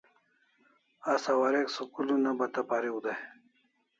[1.13, 3.21] Asa warek school una bata pariu dai